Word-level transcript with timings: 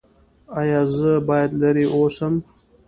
ایا 0.59 0.81
زه 0.95 1.11
باید 1.27 1.51
لرې 1.61 1.85
اوسم؟ 1.95 2.33